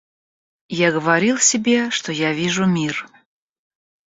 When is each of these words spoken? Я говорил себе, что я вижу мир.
Я 0.85 0.91
говорил 0.91 1.37
себе, 1.37 1.91
что 1.91 2.11
я 2.11 2.33
вижу 2.33 2.65
мир. 2.65 3.05